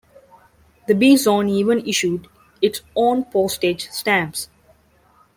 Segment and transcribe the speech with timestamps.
[0.87, 2.27] The B zone even issued
[2.59, 4.49] its own postage stamps.